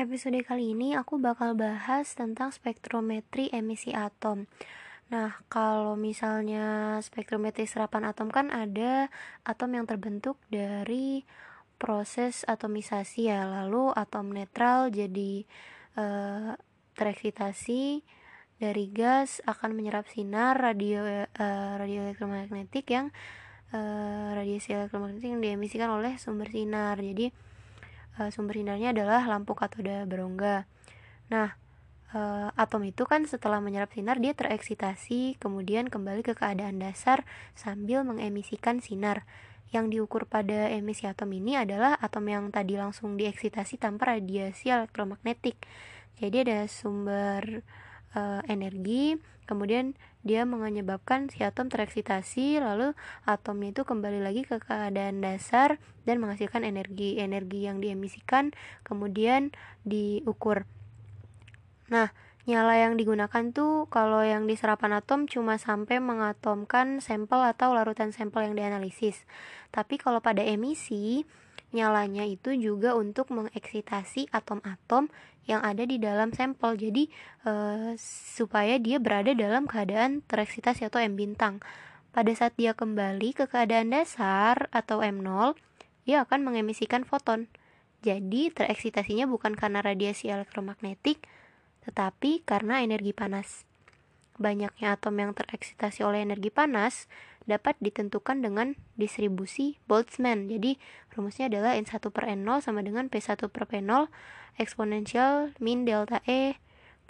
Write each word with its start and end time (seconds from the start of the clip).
Episode 0.00 0.40
kali 0.48 0.72
ini 0.72 0.96
aku 0.96 1.20
bakal 1.20 1.52
bahas 1.52 2.16
tentang 2.16 2.48
spektrometri 2.56 3.52
emisi 3.52 3.92
atom. 3.92 4.48
Nah, 5.12 5.44
kalau 5.52 5.92
misalnya 5.92 6.96
spektrometri 7.04 7.68
serapan 7.68 8.08
atom 8.08 8.32
kan 8.32 8.48
ada 8.48 9.12
atom 9.44 9.76
yang 9.76 9.84
terbentuk 9.84 10.40
dari 10.48 11.28
proses 11.76 12.48
atomisasi 12.48 13.28
ya, 13.28 13.44
lalu 13.44 13.92
atom 13.92 14.32
netral 14.32 14.88
jadi 14.88 15.44
uh, 16.00 16.56
tereksitasi 16.96 18.00
dari 18.56 18.88
gas 18.96 19.44
akan 19.44 19.76
menyerap 19.76 20.08
sinar 20.08 20.56
radio 20.56 21.28
uh, 21.28 21.76
radio 21.76 22.08
elektromagnetik 22.08 22.88
yang 22.88 23.12
uh, 23.76 24.32
radiasi 24.32 24.80
elektromagnetik 24.80 25.28
yang 25.28 25.44
diemisikan 25.44 25.92
oleh 25.92 26.16
sumber 26.16 26.48
sinar. 26.48 26.96
Jadi 26.96 27.49
uh, 28.18 28.30
sumber 28.32 28.58
sinarnya 28.58 28.90
adalah 28.96 29.22
lampu 29.28 29.54
katoda 29.54 30.02
berongga. 30.08 30.66
Nah, 31.30 31.54
uh, 32.10 32.50
atom 32.58 32.82
itu 32.88 33.06
kan 33.06 33.28
setelah 33.28 33.62
menyerap 33.62 33.94
sinar 33.94 34.18
dia 34.18 34.34
tereksitasi, 34.34 35.38
kemudian 35.38 35.86
kembali 35.86 36.26
ke 36.26 36.34
keadaan 36.34 36.82
dasar 36.82 37.22
sambil 37.54 38.02
mengemisikan 38.02 38.82
sinar. 38.82 39.28
Yang 39.70 39.86
diukur 39.94 40.26
pada 40.26 40.66
emisi 40.66 41.06
atom 41.06 41.30
ini 41.30 41.54
adalah 41.54 41.94
atom 42.02 42.26
yang 42.26 42.50
tadi 42.50 42.74
langsung 42.74 43.14
dieksitasi 43.14 43.78
tanpa 43.78 44.18
radiasi 44.18 44.74
elektromagnetik. 44.74 45.62
Jadi 46.18 46.36
ada 46.42 46.66
sumber 46.66 47.62
uh, 48.14 48.42
energi, 48.46 49.18
kemudian 49.46 49.98
dia 50.20 50.44
menyebabkan 50.44 51.32
si 51.32 51.40
atom 51.40 51.72
tereksitasi, 51.72 52.60
lalu 52.60 52.92
atomnya 53.24 53.72
itu 53.72 53.82
kembali 53.88 54.20
lagi 54.20 54.44
ke 54.44 54.60
keadaan 54.60 55.24
dasar 55.24 55.80
dan 56.04 56.20
menghasilkan 56.20 56.60
energi. 56.60 57.16
Energi 57.16 57.64
yang 57.64 57.80
diemisikan 57.80 58.52
kemudian 58.84 59.56
diukur. 59.88 60.68
Nah, 61.88 62.12
nyala 62.44 62.76
yang 62.76 63.00
digunakan 63.00 63.52
tuh 63.56 63.88
kalau 63.88 64.20
yang 64.20 64.44
di 64.44 64.60
serapan 64.60 65.00
atom 65.00 65.24
cuma 65.24 65.56
sampai 65.56 66.04
mengatomkan 66.04 67.00
sampel 67.00 67.40
atau 67.40 67.72
larutan 67.72 68.12
sampel 68.12 68.52
yang 68.52 68.54
dianalisis. 68.54 69.24
Tapi 69.72 69.96
kalau 69.96 70.20
pada 70.20 70.44
emisi, 70.44 71.24
nyalanya 71.70 72.26
itu 72.26 72.52
juga 72.58 72.98
untuk 72.98 73.30
mengeksitasi 73.30 74.30
atom-atom 74.34 75.08
yang 75.48 75.60
ada 75.64 75.86
di 75.86 75.96
dalam 75.96 76.32
sampel. 76.34 76.76
Jadi 76.76 77.08
uh, 77.48 77.94
supaya 78.36 78.76
dia 78.76 79.00
berada 79.00 79.32
dalam 79.32 79.64
keadaan 79.64 80.20
tereksitasi 80.26 80.88
atau 80.88 81.00
M 81.00 81.16
bintang. 81.16 81.64
Pada 82.10 82.32
saat 82.34 82.58
dia 82.58 82.74
kembali 82.74 83.38
ke 83.38 83.46
keadaan 83.46 83.94
dasar 83.94 84.66
atau 84.74 84.98
M0, 84.98 85.54
dia 86.02 86.26
akan 86.26 86.42
mengemisikan 86.42 87.06
foton. 87.06 87.46
Jadi 88.02 88.50
tereksitasinya 88.50 89.30
bukan 89.30 89.54
karena 89.54 89.78
radiasi 89.78 90.32
elektromagnetik, 90.32 91.22
tetapi 91.86 92.42
karena 92.42 92.82
energi 92.82 93.14
panas. 93.14 93.62
Banyaknya 94.40 94.96
atom 94.96 95.14
yang 95.20 95.32
tereksitasi 95.36 96.02
oleh 96.02 96.24
energi 96.24 96.50
panas 96.50 97.06
dapat 97.50 97.74
ditentukan 97.82 98.38
dengan 98.38 98.78
distribusi 98.94 99.82
Boltzmann. 99.90 100.46
Jadi 100.46 100.78
rumusnya 101.10 101.50
adalah 101.50 101.74
N1 101.74 101.98
per 102.14 102.30
N0 102.30 102.62
sama 102.62 102.86
dengan 102.86 103.10
P1 103.10 103.50
per 103.50 103.66
P0 103.66 104.06
eksponensial 104.56 105.50
min 105.58 105.82
delta 105.82 106.22
E 106.30 106.54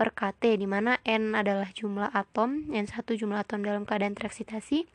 per 0.01 0.17
KT 0.17 0.57
di 0.57 0.65
mana 0.65 0.97
N 1.05 1.37
adalah 1.37 1.69
jumlah 1.77 2.09
atom, 2.17 2.73
N1 2.73 3.05
jumlah 3.05 3.45
atom 3.45 3.61
dalam 3.61 3.85
keadaan 3.85 4.17
tereksitasi, 4.17 4.89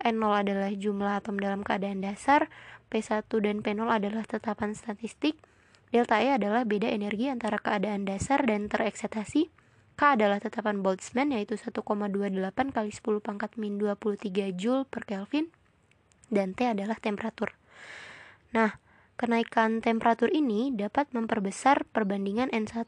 N0 0.00 0.24
adalah 0.32 0.72
jumlah 0.72 1.20
atom 1.20 1.36
dalam 1.36 1.60
keadaan 1.60 2.00
dasar, 2.00 2.48
P1 2.88 3.28
dan 3.44 3.60
P0 3.60 3.84
adalah 3.84 4.24
tetapan 4.24 4.72
statistik, 4.72 5.36
delta 5.92 6.24
E 6.24 6.32
adalah 6.32 6.64
beda 6.64 6.88
energi 6.88 7.28
antara 7.28 7.60
keadaan 7.60 8.08
dasar 8.08 8.48
dan 8.48 8.72
tereksitasi, 8.72 9.52
K 9.96 10.12
adalah 10.12 10.36
tetapan 10.36 10.84
Boltzmann 10.84 11.32
yaitu 11.32 11.56
1,28 11.56 11.80
kali 12.52 12.90
10 12.92 13.00
pangkat 13.24 13.56
min 13.56 13.80
23 13.80 14.52
Joule 14.52 14.84
per 14.84 15.08
Kelvin 15.08 15.48
dan 16.28 16.52
T 16.52 16.68
adalah 16.68 17.00
temperatur. 17.00 17.56
Nah, 18.52 18.76
kenaikan 19.16 19.80
temperatur 19.80 20.28
ini 20.28 20.68
dapat 20.76 21.08
memperbesar 21.16 21.88
perbandingan 21.96 22.52
N1 22.52 22.84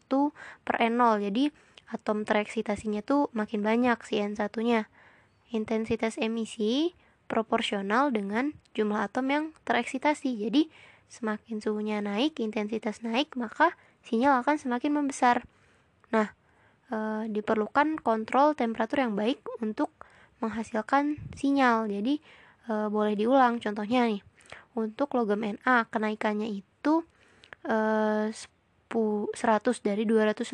per 0.63 0.77
N0. 0.79 1.25
Jadi, 1.25 1.45
atom 1.89 2.29
tereksitasinya 2.29 3.01
tuh 3.01 3.33
makin 3.33 3.65
banyak 3.65 3.99
si 4.05 4.21
N1-nya. 4.21 4.93
Intensitas 5.49 6.21
emisi 6.21 6.93
proporsional 7.25 8.13
dengan 8.13 8.53
jumlah 8.77 9.09
atom 9.09 9.27
yang 9.33 9.45
tereksitasi. 9.65 10.45
Jadi, 10.45 10.69
semakin 11.09 11.65
suhunya 11.65 12.05
naik, 12.05 12.37
intensitas 12.37 13.01
naik, 13.01 13.33
maka 13.33 13.73
sinyal 14.05 14.45
akan 14.45 14.61
semakin 14.61 14.93
membesar. 14.93 15.49
Nah, 16.13 16.37
e, 16.89 16.99
diperlukan 17.31 18.01
kontrol 18.01 18.53
temperatur 18.57 19.05
yang 19.05 19.15
baik 19.15 19.45
untuk 19.61 19.93
menghasilkan 20.41 21.21
sinyal. 21.37 21.89
Jadi 21.89 22.21
e, 22.69 22.73
boleh 22.89 23.15
diulang 23.15 23.61
contohnya 23.61 24.09
nih. 24.09 24.23
Untuk 24.79 25.13
logam 25.19 25.43
Na 25.43 25.85
kenaikannya 25.89 26.49
itu 26.49 27.05
e, 27.65 27.77
100 28.33 29.37
dari 29.85 30.03
250 30.09 30.49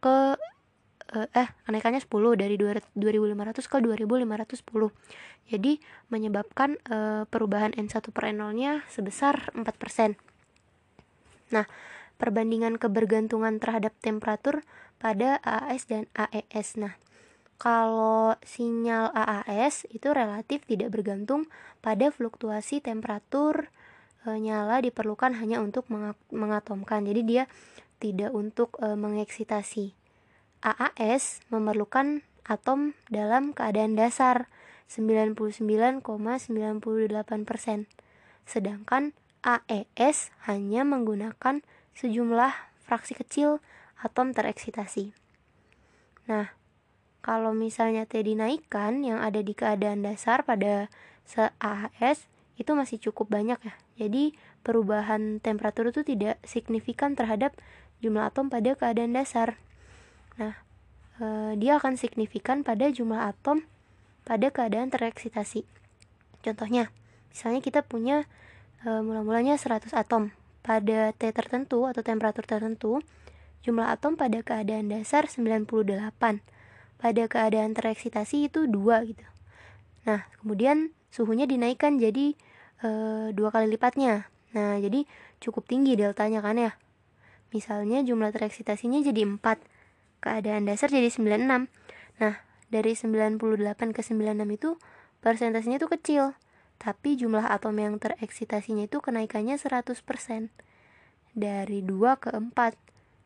ke 0.00 0.16
eh 1.14 1.48
kenaikannya 1.68 2.00
10 2.02 2.10
dari 2.40 2.56
2500 2.58 3.70
ke 3.70 3.76
2510. 3.78 5.52
Jadi 5.52 5.72
menyebabkan 6.08 6.80
e, 6.80 7.28
perubahan 7.28 7.76
N1 7.76 8.08
per 8.08 8.32
N0-nya 8.32 8.82
sebesar 8.88 9.52
4%. 9.52 10.16
Nah, 11.52 11.68
perbandingan 12.16 12.78
kebergantungan 12.78 13.58
terhadap 13.58 13.92
temperatur 14.00 14.62
pada 15.02 15.42
AAS 15.42 15.90
dan 15.90 16.08
AES. 16.14 16.80
Nah, 16.80 16.94
kalau 17.58 18.34
sinyal 18.42 19.14
AAS 19.14 19.86
itu 19.94 20.10
relatif 20.10 20.66
tidak 20.66 20.90
bergantung 20.90 21.46
pada 21.80 22.10
fluktuasi 22.10 22.82
temperatur 22.82 23.70
e, 24.26 24.34
nyala 24.36 24.82
diperlukan 24.82 25.38
hanya 25.38 25.62
untuk 25.62 25.86
mengatomkan. 26.34 27.06
Jadi 27.06 27.22
dia 27.22 27.44
tidak 28.02 28.34
untuk 28.34 28.74
e, 28.82 28.98
mengeksitasi. 28.98 29.94
AAS 30.64 31.44
memerlukan 31.52 32.24
atom 32.44 32.96
dalam 33.12 33.52
keadaan 33.52 33.96
dasar 33.96 34.48
99,98%. 34.88 36.04
Sedangkan 38.44 39.16
AES 39.44 40.32
hanya 40.48 40.82
menggunakan 40.88 41.60
sejumlah 41.94 42.52
fraksi 42.84 43.16
kecil 43.16 43.62
atom 44.02 44.36
tereksitasi. 44.36 45.14
Nah, 46.28 46.52
kalau 47.24 47.56
misalnya 47.56 48.04
T 48.04 48.20
dinaikkan 48.20 49.00
yang 49.00 49.16
ada 49.16 49.40
di 49.40 49.56
keadaan 49.56 50.04
dasar 50.04 50.44
pada 50.44 50.92
AHS 51.60 52.28
itu 52.60 52.70
masih 52.76 53.00
cukup 53.00 53.32
banyak 53.32 53.58
ya. 53.64 53.74
Jadi 53.96 54.36
perubahan 54.60 55.40
temperatur 55.40 55.90
itu 55.90 56.04
tidak 56.04 56.36
signifikan 56.44 57.16
terhadap 57.16 57.56
jumlah 58.04 58.28
atom 58.28 58.52
pada 58.52 58.76
keadaan 58.76 59.16
dasar. 59.16 59.56
Nah, 60.36 60.54
e, 61.18 61.56
dia 61.58 61.80
akan 61.80 61.96
signifikan 61.96 62.60
pada 62.60 62.92
jumlah 62.92 63.32
atom 63.32 63.64
pada 64.28 64.52
keadaan 64.52 64.92
tereksitasi. 64.92 65.64
Contohnya, 66.44 66.92
misalnya 67.32 67.64
kita 67.64 67.80
punya 67.80 68.28
e, 68.84 68.88
mula-mulanya 69.00 69.56
100 69.56 69.96
atom 69.96 70.30
pada 70.64 71.12
T 71.12 71.28
tertentu 71.30 71.84
atau 71.84 72.00
temperatur 72.00 72.48
tertentu, 72.48 73.04
Jumlah 73.64 73.96
atom 73.96 74.20
pada 74.20 74.44
keadaan 74.44 74.92
dasar 74.92 75.24
98. 75.24 75.64
Pada 77.00 77.24
keadaan 77.24 77.72
tereksitasi 77.72 78.52
itu 78.52 78.68
2 78.68 79.08
gitu. 79.08 79.24
Nah, 80.04 80.28
kemudian 80.36 80.92
suhunya 81.08 81.48
dinaikkan 81.48 81.96
jadi 81.96 82.36
e, 82.84 82.88
dua 83.32 83.48
kali 83.48 83.72
lipatnya. 83.72 84.28
Nah, 84.52 84.76
jadi 84.76 85.08
cukup 85.40 85.64
tinggi 85.64 85.96
deltanya 85.96 86.44
kan 86.44 86.60
ya. 86.60 86.76
Misalnya 87.56 88.04
jumlah 88.04 88.36
tereksitasinya 88.36 89.00
jadi 89.00 89.24
4. 89.24 89.40
Keadaan 90.20 90.68
dasar 90.68 90.92
jadi 90.92 91.08
96. 91.08 91.72
Nah, 92.20 92.34
dari 92.68 92.92
98 92.92 93.96
ke 93.96 94.04
96 94.04 94.44
itu 94.52 94.76
persentasenya 95.24 95.80
itu 95.80 95.88
kecil. 95.88 96.36
Tapi 96.78 97.16
jumlah 97.16 97.48
atom 97.48 97.76
yang 97.80 97.96
tereksitasinya 97.96 98.86
itu 98.86 99.00
kenaikannya 99.00 99.56
100%. 99.56 99.94
Dari 101.34 101.80
2 101.82 102.22
ke 102.22 102.30
4 102.30 102.54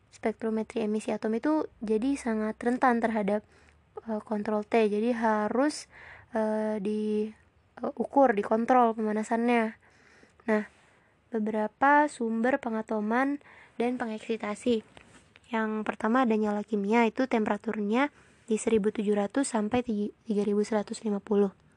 spektrometri 0.09 0.81
emisi 0.85 1.13
atom 1.13 1.37
itu 1.37 1.69
jadi 1.85 2.17
sangat 2.17 2.57
rentan 2.57 2.97
terhadap 2.97 3.45
uh, 4.09 4.21
kontrol 4.25 4.65
T. 4.65 4.89
Jadi 4.89 5.13
harus 5.13 5.85
uh, 6.33 6.81
diukur, 6.81 8.33
uh, 8.33 8.35
dikontrol 8.35 8.97
pemanasannya. 8.97 9.77
Nah, 10.49 10.63
beberapa 11.29 12.09
sumber 12.09 12.57
pengatoman 12.57 13.37
dan 13.77 14.01
pengeksitasi. 14.01 14.81
Yang 15.49 15.69
pertama 15.85 16.25
ada 16.25 16.37
nyala 16.37 16.61
kimia 16.61 17.05
itu 17.09 17.25
temperaturnya 17.25 18.13
di 18.49 18.57
1700 18.57 19.45
sampai 19.45 19.85
3150. 19.85 21.68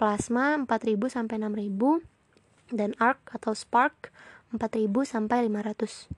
Plasma 0.00 0.56
4000 0.56 0.96
sampai 1.12 1.36
6000 1.36 2.00
dan 2.72 2.96
arc 2.96 3.20
atau 3.36 3.52
spark 3.52 4.08
4000 4.56 4.88
sampai 5.04 5.44
500 5.52 6.08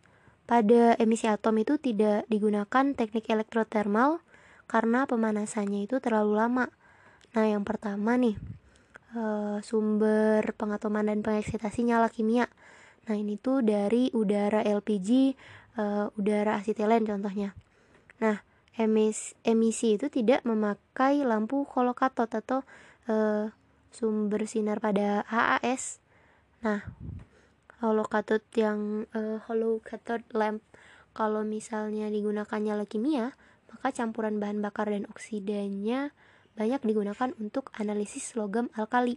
pada 0.46 0.94
emisi 1.02 1.26
atom 1.26 1.58
itu 1.58 1.82
tidak 1.82 2.23
digunakan 2.31 2.94
teknik 2.94 3.26
elektrotermal 3.26 4.23
karena 4.70 5.08
pemanasannya 5.11 5.90
itu 5.90 5.99
terlalu 5.99 6.38
lama. 6.38 6.67
Nah, 7.32 7.44
yang 7.49 7.64
pertama 7.67 8.14
nih, 8.20 8.37
uh, 9.17 9.58
sumber 9.64 10.44
pengatoman 10.55 11.08
dan 11.08 11.25
pengeksitasi 11.25 11.88
nyala 11.88 12.12
kimia. 12.12 12.46
Nah, 13.08 13.14
ini 13.19 13.35
tuh 13.35 13.67
dari 13.67 14.14
udara 14.14 14.62
LPG, 14.62 15.35
eh, 15.75 16.06
udara 16.14 16.62
asetilen 16.62 17.02
contohnya. 17.02 17.50
Nah, 18.23 18.46
emis, 18.78 19.35
emisi 19.43 19.99
itu 19.99 20.06
tidak 20.06 20.46
memakai 20.46 21.26
lampu 21.26 21.67
kolokatot 21.67 22.31
atau 22.31 22.62
uh, 23.11 23.50
sumber 23.92 24.48
sinar 24.48 24.80
pada 24.80 25.22
HAS. 25.28 26.00
Nah, 26.64 26.82
hollow 27.78 28.08
cathode 28.08 28.46
yang 28.56 29.06
uh, 29.12 29.38
hollow 29.46 29.78
cathode 29.84 30.24
lamp 30.32 30.64
kalau 31.12 31.44
misalnya 31.44 32.08
digunakan 32.08 32.56
nyala 32.56 32.88
maka 33.72 33.88
campuran 33.92 34.36
bahan 34.36 34.60
bakar 34.60 34.92
dan 34.92 35.08
oksidanya 35.08 36.12
banyak 36.52 36.84
digunakan 36.84 37.32
untuk 37.40 37.72
analisis 37.76 38.36
logam 38.36 38.68
alkali. 38.76 39.16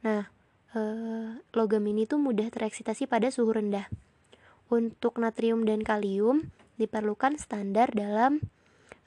Nah, 0.00 0.32
eh, 0.72 1.30
logam 1.52 1.84
ini 1.84 2.08
tuh 2.08 2.16
mudah 2.16 2.48
tereksitasi 2.48 3.04
pada 3.04 3.28
suhu 3.28 3.52
rendah. 3.52 3.88
Untuk 4.72 5.20
natrium 5.20 5.68
dan 5.68 5.84
kalium 5.84 6.48
diperlukan 6.80 7.36
standar 7.36 7.92
dalam 7.92 8.40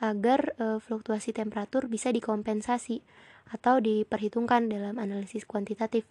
agar 0.04 0.54
eh, 0.58 0.80
fluktuasi 0.82 1.34
temperatur 1.34 1.90
bisa 1.90 2.14
dikompensasi 2.14 3.02
atau 3.48 3.80
diperhitungkan 3.80 4.68
dalam 4.68 5.00
analisis 5.00 5.48
kuantitatif. 5.48 6.04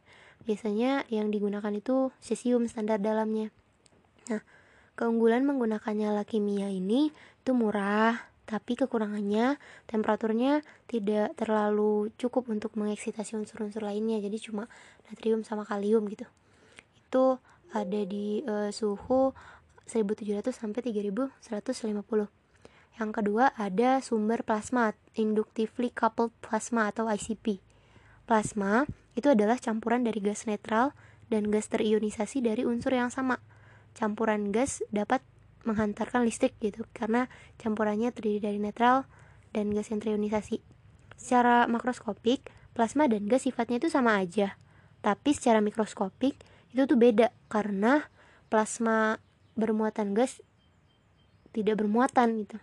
Biasanya 0.44 1.04
yang 1.12 1.28
digunakan 1.28 1.72
itu 1.74 2.10
cesium 2.24 2.64
standar 2.66 2.98
dalamnya. 2.98 3.52
Nah, 4.32 4.42
keunggulan 4.96 5.44
menggunakan 5.44 5.92
nyala 5.92 6.24
kimia 6.24 6.72
ini 6.72 7.12
itu 7.12 7.52
murah, 7.52 8.16
tapi 8.46 8.78
kekurangannya 8.78 9.58
temperaturnya 9.90 10.62
tidak 10.86 11.34
terlalu 11.34 12.14
cukup 12.14 12.46
untuk 12.46 12.78
mengeksitasi 12.78 13.34
unsur-unsur 13.34 13.82
lainnya 13.82 14.22
jadi 14.22 14.38
cuma 14.38 14.70
natrium 15.10 15.42
sama 15.42 15.66
kalium 15.66 16.06
gitu 16.06 16.24
itu 17.02 17.24
ada 17.74 18.00
di 18.06 18.46
uh, 18.46 18.70
suhu 18.70 19.34
1700 19.90 20.54
sampai 20.54 20.80
3150 20.86 22.45
yang 22.96 23.12
kedua 23.12 23.52
ada 23.56 24.00
sumber 24.00 24.40
plasma 24.42 24.96
inductively 25.16 25.92
coupled 25.92 26.32
plasma 26.40 26.88
atau 26.88 27.08
ICP 27.08 27.60
plasma 28.24 28.88
itu 29.16 29.32
adalah 29.32 29.60
campuran 29.60 30.04
dari 30.04 30.20
gas 30.20 30.48
netral 30.48 30.96
dan 31.28 31.48
gas 31.52 31.68
terionisasi 31.68 32.40
dari 32.40 32.64
unsur 32.64 32.96
yang 32.96 33.12
sama 33.12 33.40
campuran 33.96 34.52
gas 34.52 34.84
dapat 34.92 35.24
menghantarkan 35.66 36.22
listrik 36.22 36.54
gitu 36.62 36.86
karena 36.94 37.26
campurannya 37.58 38.14
terdiri 38.14 38.38
dari 38.38 38.58
netral 38.62 39.04
dan 39.50 39.74
gas 39.74 39.90
yang 39.90 40.04
terionisasi. 40.04 40.62
Secara 41.18 41.66
makroskopik, 41.66 42.46
plasma 42.76 43.10
dan 43.10 43.26
gas 43.26 43.48
sifatnya 43.48 43.82
itu 43.82 43.88
sama 43.90 44.20
aja. 44.20 44.60
Tapi 45.02 45.34
secara 45.34 45.64
mikroskopik 45.64 46.38
itu 46.70 46.82
tuh 46.86 46.98
beda 47.00 47.34
karena 47.50 48.06
plasma 48.52 49.18
bermuatan 49.58 50.12
gas 50.12 50.44
tidak 51.50 51.82
bermuatan 51.82 52.46
gitu. 52.46 52.60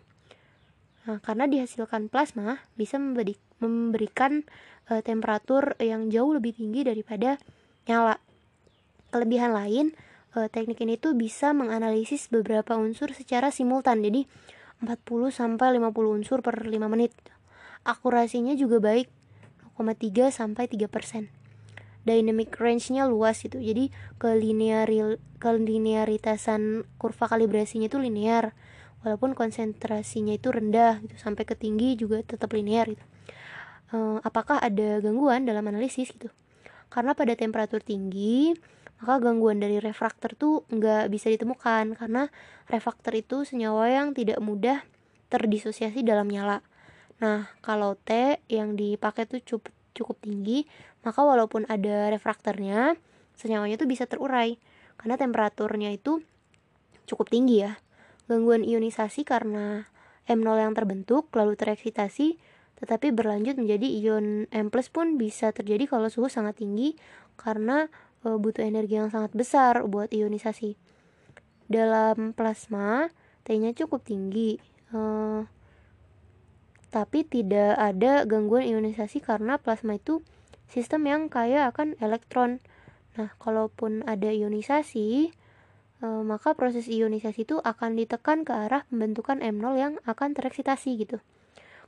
Nah, 1.03 1.19
karena 1.19 1.49
dihasilkan 1.51 2.07
plasma 2.07 2.63
bisa 2.79 2.95
memberi, 2.95 3.35
memberikan 3.59 4.47
e, 4.87 5.03
temperatur 5.03 5.75
yang 5.83 6.07
jauh 6.07 6.31
lebih 6.31 6.55
tinggi 6.55 6.87
daripada 6.87 7.35
nyala. 7.87 8.19
Kelebihan 9.11 9.53
lain 9.53 9.93
uh, 10.33 10.49
teknik 10.49 10.81
ini 10.81 10.97
tuh 10.97 11.13
bisa 11.13 11.53
menganalisis 11.53 12.29
beberapa 12.29 12.77
unsur 12.77 13.13
secara 13.13 13.53
simultan. 13.53 14.01
Jadi 14.01 14.25
40 14.81 15.29
sampai 15.29 15.77
50 15.79 16.17
unsur 16.17 16.39
per 16.41 16.65
5 16.65 16.73
menit. 16.89 17.13
Akurasinya 17.85 18.55
juga 18.57 18.81
baik 18.81 19.07
0,3 19.79 20.33
sampai 20.33 20.65
3%. 20.67 21.29
Dynamic 22.03 22.51
range-nya 22.59 23.07
luas 23.07 23.39
itu. 23.47 23.59
Jadi 23.63 23.93
kelinearil 24.19 25.21
kelinearitasan 25.39 26.83
kurva 26.99 27.31
kalibrasinya 27.31 27.87
itu 27.87 27.99
linear 27.99 28.51
walaupun 29.03 29.35
konsentrasinya 29.35 30.33
itu 30.33 30.49
rendah 30.49 31.03
gitu 31.03 31.15
sampai 31.19 31.43
ke 31.43 31.53
tinggi 31.53 31.99
juga 31.99 32.23
tetap 32.23 32.51
linear 32.55 32.87
gitu. 32.89 33.05
Uh, 33.93 34.17
apakah 34.25 34.57
ada 34.57 35.03
gangguan 35.03 35.45
dalam 35.45 35.67
analisis 35.69 36.09
gitu? 36.09 36.31
Karena 36.89 37.13
pada 37.13 37.37
temperatur 37.37 37.83
tinggi 37.83 38.55
maka 39.03 39.19
gangguan 39.19 39.59
dari 39.59 39.83
refraktor 39.83 40.31
tuh 40.39 40.63
nggak 40.71 41.11
bisa 41.11 41.27
ditemukan 41.27 41.99
karena 41.99 42.31
refraktor 42.71 43.11
itu 43.19 43.43
senyawa 43.43 43.91
yang 43.91 44.15
tidak 44.15 44.39
mudah 44.39 44.79
terdisosiasi 45.27 46.07
dalam 46.07 46.31
nyala. 46.31 46.63
Nah, 47.19 47.51
kalau 47.59 47.99
T 47.99 48.39
yang 48.47 48.79
dipakai 48.79 49.27
tuh 49.27 49.43
cukup 49.43 49.75
cukup 49.93 50.17
tinggi, 50.23 50.65
maka 51.05 51.21
walaupun 51.21 51.67
ada 51.69 52.09
refraktornya, 52.09 52.97
senyawanya 53.37 53.75
tuh 53.77 53.91
bisa 53.91 54.07
terurai 54.09 54.57
karena 54.97 55.19
temperaturnya 55.19 55.93
itu 55.93 56.23
cukup 57.03 57.27
tinggi 57.27 57.67
ya. 57.67 57.75
Gangguan 58.31 58.63
ionisasi 58.63 59.27
karena 59.27 59.87
M0 60.27 60.55
yang 60.55 60.73
terbentuk 60.73 61.27
lalu 61.35 61.59
tereksitasi 61.59 62.39
tetapi 62.83 63.15
berlanjut 63.15 63.55
menjadi 63.55 63.87
ion 64.03 64.49
M+ 64.51 64.67
pun 64.91 65.15
bisa 65.15 65.55
terjadi 65.55 65.87
kalau 65.87 66.11
suhu 66.11 66.27
sangat 66.27 66.59
tinggi 66.59 66.99
karena 67.39 67.87
uh, 68.27 68.35
butuh 68.35 68.59
energi 68.65 68.99
yang 68.99 69.07
sangat 69.07 69.31
besar 69.31 69.87
buat 69.87 70.11
ionisasi. 70.11 70.75
Dalam 71.71 72.35
plasma, 72.35 73.07
T-nya 73.47 73.71
cukup 73.71 74.03
tinggi, 74.03 74.59
uh, 74.91 75.47
tapi 76.91 77.23
tidak 77.23 77.79
ada 77.79 78.27
gangguan 78.27 78.67
ionisasi 78.67 79.23
karena 79.23 79.55
plasma 79.57 79.95
itu 79.95 80.19
sistem 80.67 81.07
yang 81.07 81.21
kaya 81.31 81.71
akan 81.71 81.95
elektron. 82.03 82.59
Nah, 83.15 83.31
kalaupun 83.39 84.03
ada 84.09 84.27
ionisasi, 84.27 85.31
uh, 86.03 86.21
maka 86.21 86.51
proses 86.53 86.91
ionisasi 86.91 87.47
itu 87.47 87.63
akan 87.63 87.95
ditekan 87.95 88.43
ke 88.43 88.51
arah 88.51 88.83
pembentukan 88.91 89.39
M0 89.39 89.73
yang 89.79 89.93
akan 90.03 90.35
tereksitasi 90.35 90.99
gitu. 90.99 91.23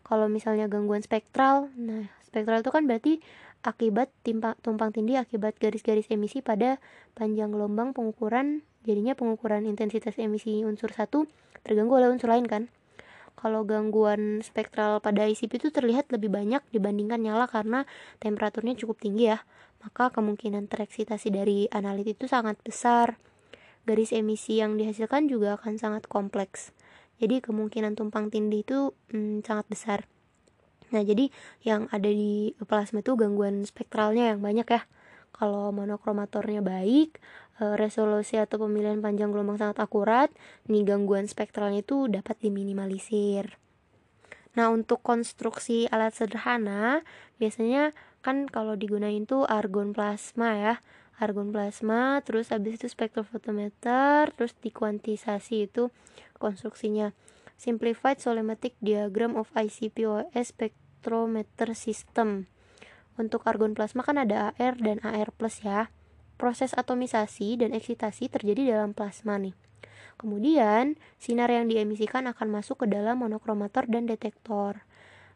Kalau 0.07 0.31
misalnya 0.31 0.71
gangguan 0.71 1.03
spektral, 1.03 1.67
nah 1.75 2.07
spektral 2.23 2.63
itu 2.63 2.71
kan 2.71 2.87
berarti 2.87 3.19
akibat 3.65 4.13
timpang, 4.21 4.55
tumpang 4.61 4.93
tindih 4.93 5.19
akibat 5.19 5.57
garis-garis 5.57 6.05
emisi 6.13 6.39
pada 6.45 6.77
panjang 7.17 7.49
gelombang 7.49 7.91
pengukuran 7.97 8.61
jadinya 8.85 9.17
pengukuran 9.17 9.65
intensitas 9.65 10.21
emisi 10.21 10.61
unsur 10.61 10.93
satu 10.93 11.25
terganggu 11.65 11.97
oleh 11.97 12.13
unsur 12.13 12.29
lain 12.29 12.45
kan. 12.45 12.69
Kalau 13.35 13.67
gangguan 13.67 14.45
spektral 14.45 15.03
pada 15.03 15.27
ICP 15.27 15.59
itu 15.59 15.69
terlihat 15.73 16.07
lebih 16.13 16.31
banyak 16.31 16.63
dibandingkan 16.71 17.19
nyala 17.19 17.49
karena 17.51 17.83
temperaturnya 18.21 18.77
cukup 18.79 19.01
tinggi 19.01 19.33
ya. 19.33 19.43
Maka 19.83 20.13
kemungkinan 20.13 20.71
tereksitasi 20.71 21.33
dari 21.33 21.67
analit 21.73 22.15
itu 22.15 22.29
sangat 22.31 22.55
besar 22.63 23.19
garis 23.85 24.11
emisi 24.11 24.59
yang 24.59 24.75
dihasilkan 24.75 25.29
juga 25.29 25.55
akan 25.57 25.77
sangat 25.79 26.09
kompleks 26.09 26.73
jadi 27.21 27.39
kemungkinan 27.39 27.95
tumpang 27.95 28.27
tindih 28.33 28.67
itu 28.67 28.91
hmm, 29.13 29.45
sangat 29.45 29.65
besar 29.71 29.99
Nah, 30.93 31.01
jadi 31.01 31.33
yang 31.65 31.89
ada 31.89 32.07
di 32.07 32.53
plasma 32.69 33.01
itu 33.01 33.17
gangguan 33.17 33.65
spektralnya 33.65 34.35
yang 34.35 34.39
banyak 34.43 34.67
ya. 34.69 34.81
Kalau 35.35 35.73
monokromatornya 35.73 36.61
baik, 36.63 37.19
eh, 37.59 37.75
resolusi 37.75 38.37
atau 38.39 38.61
pemilihan 38.61 39.03
panjang 39.03 39.33
gelombang 39.33 39.59
sangat 39.59 39.81
akurat, 39.81 40.29
nih 40.69 40.87
gangguan 40.87 41.27
spektralnya 41.27 41.83
itu 41.83 42.07
dapat 42.07 42.39
diminimalisir. 42.39 43.59
Nah, 44.55 44.71
untuk 44.71 45.03
konstruksi 45.03 45.91
alat 45.91 46.15
sederhana, 46.15 47.03
biasanya 47.41 47.91
kan 48.23 48.47
kalau 48.47 48.79
digunain 48.79 49.27
tuh 49.27 49.43
argon 49.43 49.91
plasma 49.91 50.55
ya. 50.55 50.75
Argon 51.15 51.55
plasma, 51.55 52.19
terus 52.27 52.51
habis 52.51 52.75
itu 52.75 52.91
spektrofotometer, 52.91 54.35
terus 54.35 54.51
dikuantisasi 54.59 55.71
itu 55.71 55.87
konstruksinya. 56.35 57.15
Simplified 57.55 58.19
Solematic 58.19 58.75
Diagram 58.83 59.39
of 59.39 59.47
ICPOS 59.55 60.51
Spectrometer 60.51 61.71
System. 61.71 62.51
Untuk 63.15 63.47
argon 63.47 63.71
plasma 63.71 64.03
kan 64.03 64.19
ada 64.19 64.51
AR 64.59 64.75
dan 64.75 64.99
AR 64.99 65.31
plus 65.31 65.63
ya. 65.63 65.87
Proses 66.35 66.75
atomisasi 66.75 67.63
dan 67.63 67.71
eksitasi 67.71 68.27
terjadi 68.27 68.75
dalam 68.75 68.91
plasma 68.91 69.39
nih. 69.39 69.55
Kemudian, 70.19 70.99
sinar 71.15 71.47
yang 71.47 71.71
diemisikan 71.71 72.27
akan 72.27 72.59
masuk 72.59 72.83
ke 72.83 72.91
dalam 72.91 73.23
monokromator 73.23 73.87
dan 73.87 74.03
detektor. 74.07 74.83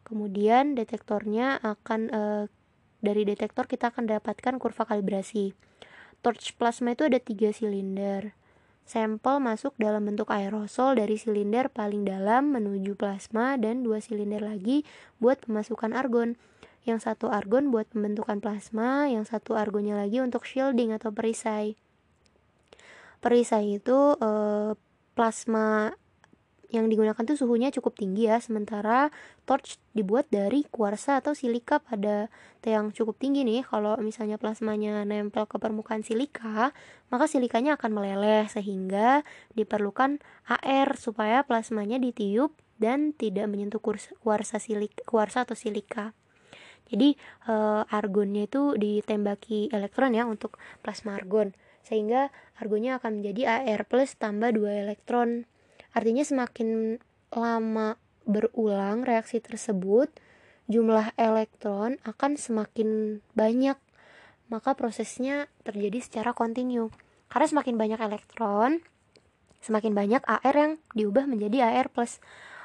Kemudian, 0.03 0.75
detektornya 0.75 1.59
akan 1.63 2.01
e, 2.11 2.21
dari 2.99 3.23
detektor 3.23 3.67
kita 3.67 3.91
akan 3.91 4.07
dapatkan 4.07 4.59
kurva 4.59 4.83
kalibrasi. 4.87 5.55
Torch 6.19 6.51
plasma 6.59 6.95
itu 6.95 7.07
ada 7.07 7.19
tiga 7.19 7.51
silinder. 7.55 8.35
Sampel 8.89 9.37
masuk 9.37 9.77
dalam 9.77 10.01
bentuk 10.09 10.33
aerosol 10.33 10.97
dari 10.97 11.13
silinder 11.13 11.69
paling 11.69 12.09
dalam 12.09 12.49
menuju 12.49 12.97
plasma 12.97 13.53
dan 13.55 13.85
dua 13.85 14.01
silinder 14.01 14.41
lagi 14.41 14.81
buat 15.21 15.39
pemasukan 15.45 15.93
argon. 15.93 16.35
Yang 16.89 17.05
satu 17.05 17.29
argon 17.29 17.69
buat 17.69 17.85
pembentukan 17.93 18.41
plasma, 18.41 19.05
yang 19.05 19.29
satu 19.29 19.53
argonnya 19.53 19.93
lagi 19.93 20.25
untuk 20.25 20.41
shielding 20.41 20.89
atau 20.89 21.13
perisai. 21.13 21.77
Perisai 23.21 23.77
itu 23.77 24.17
e, 24.17 24.29
plasma 25.13 25.93
yang 26.69 26.85
digunakan 26.85 27.17
tuh 27.25 27.33
suhunya 27.33 27.73
cukup 27.73 27.97
tinggi 27.97 28.29
ya 28.29 28.37
sementara 28.37 29.09
torch 29.49 29.81
dibuat 29.97 30.29
dari 30.29 30.61
kuarsa 30.69 31.17
atau 31.17 31.33
silika 31.33 31.81
pada 31.81 32.29
yang 32.61 32.93
cukup 32.93 33.17
tinggi 33.17 33.41
nih. 33.41 33.65
Kalau 33.65 33.97
misalnya 33.97 34.37
plasmanya 34.37 35.01
nempel 35.01 35.49
ke 35.49 35.57
permukaan 35.57 36.05
silika 36.05 36.69
maka 37.09 37.25
silikanya 37.25 37.73
akan 37.73 37.91
meleleh 37.97 38.45
sehingga 38.45 39.25
diperlukan 39.57 40.21
air 40.61 40.93
supaya 40.93 41.41
plasmanya 41.41 41.97
ditiup 41.97 42.53
dan 42.77 43.17
tidak 43.17 43.49
menyentuh 43.49 43.81
kuarsa 44.21 44.61
silik 44.61 44.93
kuarsa 45.09 45.49
atau 45.49 45.57
silika. 45.57 46.13
Jadi 46.89 47.17
e, 47.45 47.53
argonnya 47.85 48.49
itu 48.49 48.73
ditembaki 48.77 49.69
elektron 49.73 50.13
ya 50.13 50.25
untuk 50.25 50.57
plasma 50.81 51.17
argon 51.17 51.53
sehingga 51.85 52.29
argonnya 52.61 53.01
akan 53.01 53.21
menjadi 53.21 53.65
AR 53.65 53.85
plus 53.89 54.17
tambah 54.17 54.53
dua 54.53 54.85
elektron 54.85 55.49
Artinya 55.93 56.21
semakin 56.21 56.99
lama 57.33 57.97
berulang 58.29 59.01
reaksi 59.05 59.41
tersebut, 59.41 60.13
jumlah 60.69 61.17
elektron 61.17 61.97
akan 62.05 62.37
semakin 62.37 63.21
banyak. 63.33 63.77
Maka 64.49 64.73
prosesnya 64.73 65.49
terjadi 65.65 66.01
secara 66.01 66.33
kontinu. 66.33 66.93
Karena 67.29 67.45
semakin 67.49 67.75
banyak 67.77 67.99
elektron, 68.01 68.81
semakin 69.61 69.93
banyak 69.93 70.21
AR 70.25 70.55
yang 70.55 70.73
diubah 70.97 71.29
menjadi 71.29 71.69
AR+. 71.69 71.89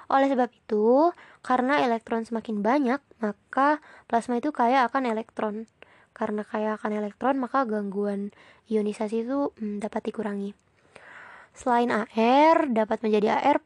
Oleh 0.09 0.29
sebab 0.29 0.49
itu, 0.53 1.13
karena 1.41 1.81
elektron 1.85 2.29
semakin 2.29 2.61
banyak, 2.61 3.01
maka 3.21 3.81
plasma 4.09 4.41
itu 4.41 4.53
kaya 4.53 4.85
akan 4.89 5.09
elektron. 5.09 5.69
Karena 6.13 6.45
kaya 6.45 6.77
akan 6.77 6.93
elektron, 6.93 7.37
maka 7.41 7.65
gangguan 7.65 8.33
ionisasi 8.69 9.25
itu 9.29 9.53
hmm, 9.61 9.81
dapat 9.81 10.13
dikurangi. 10.13 10.64
Selain 11.55 11.87
AR 11.87 12.67
dapat 12.67 12.99
menjadi 13.07 13.39
AR+, 13.39 13.63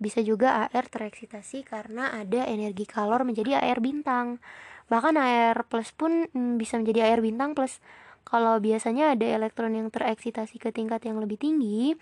bisa 0.00 0.20
juga 0.24 0.64
AR 0.64 0.88
tereksitasi 0.88 1.68
karena 1.68 2.16
ada 2.16 2.48
energi 2.48 2.88
kalor 2.88 3.28
menjadi 3.28 3.60
AR 3.60 3.84
bintang. 3.84 4.40
Bahkan 4.88 5.20
AR 5.20 5.68
plus 5.68 5.92
pun 5.92 6.32
mm, 6.32 6.56
bisa 6.56 6.80
menjadi 6.80 7.12
AR 7.12 7.20
bintang 7.20 7.52
plus. 7.52 7.84
Kalau 8.24 8.56
biasanya 8.56 9.12
ada 9.12 9.28
elektron 9.36 9.76
yang 9.76 9.92
tereksitasi 9.92 10.56
ke 10.56 10.72
tingkat 10.72 11.04
yang 11.04 11.20
lebih 11.20 11.36
tinggi, 11.36 11.92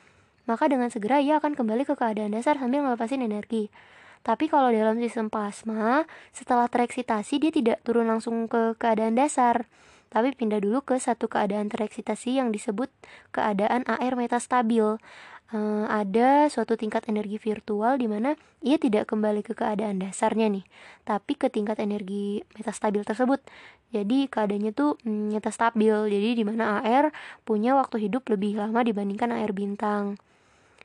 maka 0.47 0.71
dengan 0.71 0.87
segera 0.87 1.19
ia 1.19 1.43
akan 1.43 1.59
kembali 1.59 1.83
ke 1.83 1.99
keadaan 1.99 2.39
dasar 2.39 2.55
sambil 2.55 2.87
melepasin 2.87 3.19
energi. 3.19 3.75
Tapi 4.23 4.47
kalau 4.47 4.71
dalam 4.71 5.03
sistem 5.03 5.31
plasma, 5.31 6.07
setelah 6.31 6.71
tereksitasi 6.71 7.43
dia 7.43 7.51
tidak 7.51 7.79
turun 7.83 8.07
langsung 8.07 8.47
ke 8.47 8.79
keadaan 8.79 9.19
dasar 9.19 9.67
tapi 10.09 10.33
pindah 10.33 10.61
dulu 10.61 10.85
ke 10.85 10.97
satu 10.97 11.29
keadaan 11.29 11.69
tereksitasi 11.69 12.41
yang 12.41 12.53
disebut 12.53 12.88
keadaan 13.33 13.85
AR 13.88 14.15
metastabil. 14.17 15.00
Uh, 15.49 15.88
ada 15.88 16.53
suatu 16.53 16.77
tingkat 16.77 17.09
energi 17.09 17.41
virtual 17.41 17.97
di 17.97 18.05
mana 18.05 18.37
ia 18.61 18.77
tidak 18.77 19.09
kembali 19.09 19.41
ke 19.41 19.57
keadaan 19.57 19.97
dasarnya 19.97 20.53
nih, 20.53 20.65
tapi 21.09 21.41
ke 21.41 21.49
tingkat 21.49 21.81
energi 21.81 22.45
metastabil 22.53 23.00
tersebut. 23.00 23.41
Jadi 23.88 24.29
keadaannya 24.29 24.77
tuh 24.77 25.00
mm, 25.00 25.33
metastabil. 25.41 26.12
Jadi 26.12 26.29
di 26.37 26.45
mana 26.45 26.85
AR 26.85 27.09
punya 27.49 27.73
waktu 27.73 27.97
hidup 28.09 28.29
lebih 28.29 28.61
lama 28.61 28.85
dibandingkan 28.85 29.33
AR 29.33 29.57
bintang. 29.57 30.21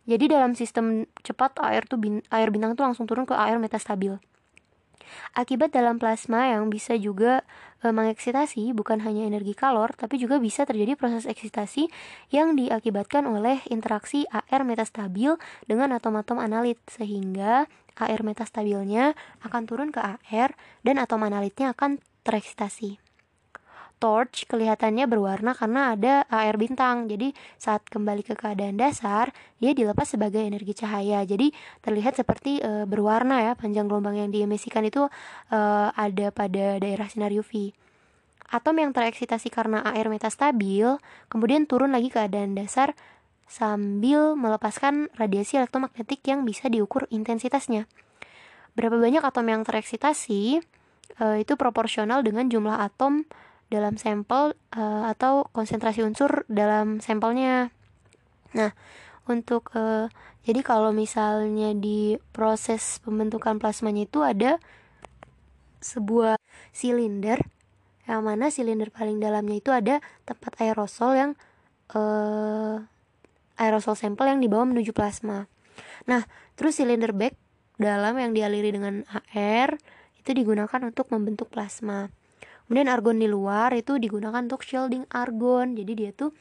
Jadi 0.03 0.32
dalam 0.32 0.51
sistem 0.56 1.08
cepat 1.24 1.60
AR 1.63 1.88
tuh 1.88 2.00
bin, 2.00 2.20
air 2.27 2.51
bintang 2.51 2.75
tuh 2.75 2.84
langsung 2.84 3.08
turun 3.08 3.24
ke 3.24 3.36
AR 3.36 3.56
metastabil. 3.60 4.20
Akibat 5.36 5.75
dalam 5.75 6.00
plasma 6.00 6.50
yang 6.50 6.72
bisa 6.72 6.95
juga 6.95 7.43
e, 7.83 7.91
mengeksitasi 7.91 8.72
bukan 8.72 9.03
hanya 9.03 9.27
energi 9.27 9.53
kalor, 9.53 9.91
tapi 9.93 10.15
juga 10.17 10.39
bisa 10.39 10.63
terjadi 10.63 10.95
proses 10.95 11.27
eksitasi 11.27 11.91
yang 12.31 12.55
diakibatkan 12.55 13.27
oleh 13.27 13.60
interaksi 13.67 14.24
AR 14.31 14.63
metastabil 14.63 15.36
dengan 15.67 15.93
atom-atom 15.93 16.39
analit 16.39 16.79
sehingga 16.88 17.67
AR 18.00 18.22
metastabilnya 18.25 19.13
akan 19.45 19.62
turun 19.69 19.89
ke 19.93 20.01
AR 20.01 20.55
dan 20.81 20.95
atom 20.98 21.22
analitnya 21.27 21.75
akan 21.75 22.01
tereksitasi 22.25 23.02
torch 24.03 24.43
kelihatannya 24.51 25.07
berwarna 25.07 25.55
karena 25.55 25.95
ada 25.95 26.27
air 26.27 26.60
bintang. 26.60 27.07
Jadi 27.07 27.31
saat 27.55 27.88
kembali 27.88 28.27
ke 28.27 28.36
keadaan 28.36 28.75
dasar, 28.75 29.31
dia 29.63 29.72
dilepas 29.72 30.03
sebagai 30.03 30.43
energi 30.43 30.75
cahaya. 30.75 31.24
Jadi 31.24 31.55
terlihat 31.79 32.19
seperti 32.19 32.60
e, 32.60 32.83
berwarna 32.83 33.39
ya, 33.39 33.51
panjang 33.55 33.88
gelombang 33.88 34.19
yang 34.19 34.27
diemisikan 34.27 34.83
itu 34.83 35.07
e, 35.48 35.60
ada 35.95 36.36
pada 36.36 36.83
daerah 36.83 37.07
sinar 37.07 37.31
UV. 37.31 37.72
Atom 38.51 38.75
yang 38.83 38.91
tereksitasi 38.91 39.48
karena 39.48 39.79
air 39.95 40.12
metastabil 40.12 41.00
kemudian 41.31 41.63
turun 41.63 41.95
lagi 41.95 42.12
ke 42.12 42.19
keadaan 42.19 42.60
dasar 42.60 42.91
sambil 43.48 44.36
melepaskan 44.36 45.07
radiasi 45.15 45.63
elektromagnetik 45.63 46.19
yang 46.27 46.43
bisa 46.43 46.67
diukur 46.67 47.07
intensitasnya. 47.07 47.88
Berapa 48.75 49.00
banyak 49.00 49.24
atom 49.24 49.48
yang 49.48 49.63
tereksitasi 49.63 50.62
itu 51.13 51.53
proporsional 51.53 52.25
dengan 52.25 52.50
jumlah 52.50 52.81
atom 52.81 53.25
dalam 53.74 53.98
sampel 53.98 54.53
uh, 54.77 55.10
atau 55.10 55.50
konsentrasi 55.50 56.06
unsur 56.06 56.46
dalam 56.46 57.01
sampelnya. 57.01 57.74
Nah, 58.53 58.77
untuk 59.25 59.74
uh, 59.74 60.13
jadi 60.46 60.62
kalau 60.62 60.94
misalnya 60.94 61.74
di 61.74 62.22
proses 62.30 63.01
pembentukan 63.01 63.58
plasmanya 63.58 64.06
itu 64.06 64.22
ada 64.22 64.62
sebuah 65.82 66.38
silinder 66.70 67.42
yang 68.03 68.22
mana 68.22 68.51
silinder 68.51 68.92
paling 68.92 69.18
dalamnya 69.18 69.58
itu 69.58 69.72
ada 69.72 70.03
tempat 70.27 70.60
aerosol 70.60 71.15
yang 71.15 71.32
uh, 71.96 72.84
aerosol 73.56 73.96
sampel 73.96 74.27
yang 74.27 74.44
dibawa 74.44 74.68
menuju 74.68 74.92
plasma. 74.92 75.48
Nah, 76.03 76.27
terus 76.60 76.77
silinder 76.77 77.15
bag 77.15 77.34
dalam 77.80 78.20
yang 78.20 78.36
dialiri 78.36 78.75
dengan 78.75 79.08
air 79.32 79.80
itu 80.20 80.36
digunakan 80.36 80.80
untuk 80.84 81.08
membentuk 81.12 81.48
plasma. 81.51 82.12
Kemudian 82.67 82.88
argon 82.88 83.20
di 83.20 83.27
luar 83.27 83.75
itu 83.75 84.00
digunakan 84.00 84.39
untuk 84.39 84.63
shielding 84.63 85.03
argon. 85.12 85.75
Jadi 85.75 85.93
dia 85.93 86.12
tuh 86.15 86.32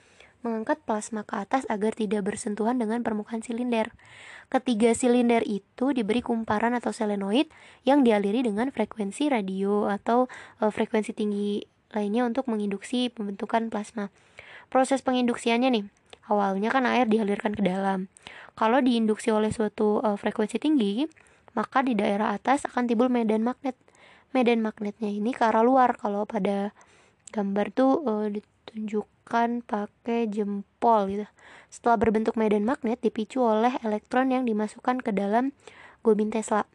mengangkat 0.43 0.83
plasma 0.83 1.23
ke 1.23 1.39
atas 1.39 1.63
agar 1.71 1.95
tidak 1.95 2.27
bersentuhan 2.27 2.77
dengan 2.77 3.07
permukaan 3.07 3.41
silinder. 3.41 3.95
Ketiga 4.51 4.93
silinder 4.93 5.41
itu 5.47 5.95
diberi 5.95 6.21
kumparan 6.21 6.77
atau 6.77 6.93
selenoid 6.93 7.49
yang 7.87 8.03
dialiri 8.03 8.45
dengan 8.45 8.69
frekuensi 8.69 9.33
radio 9.33 9.89
atau 9.89 10.27
e, 10.61 10.69
frekuensi 10.69 11.15
tinggi 11.15 11.63
lainnya 11.95 12.27
untuk 12.27 12.51
menginduksi 12.51 13.09
pembentukan 13.09 13.71
plasma. 13.71 14.11
Proses 14.69 15.01
penginduksiannya 15.01 15.71
nih, 15.73 15.85
awalnya 16.29 16.69
kan 16.69 16.85
air 16.91 17.07
dialirkan 17.07 17.55
ke 17.55 17.63
dalam. 17.65 18.11
Kalau 18.59 18.83
diinduksi 18.83 19.33
oleh 19.33 19.55
suatu 19.55 20.03
e, 20.05 20.19
frekuensi 20.19 20.59
tinggi, 20.61 21.07
maka 21.55 21.81
di 21.81 21.97
daerah 21.97 22.35
atas 22.35 22.67
akan 22.69 22.91
timbul 22.91 23.09
medan 23.09 23.47
magnet 23.47 23.79
medan 24.33 24.65
magnetnya 24.65 25.09
ini 25.09 25.31
ke 25.37 25.45
arah 25.45 25.65
luar 25.65 25.97
kalau 25.97 26.25
pada 26.25 26.73
gambar 27.33 27.73
tuh 27.73 28.05
uh, 28.05 28.29
ditunjukkan 28.29 29.65
pakai 29.65 30.29
jempol 30.29 31.09
gitu. 31.09 31.27
Setelah 31.73 31.97
berbentuk 31.97 32.37
medan 32.37 32.69
magnet 32.69 33.01
dipicu 33.01 33.41
oleh 33.41 33.73
elektron 33.81 34.29
yang 34.29 34.45
dimasukkan 34.45 35.01
ke 35.01 35.13
dalam 35.17 35.57
gobin 36.05 36.29
Tesla. 36.29 36.69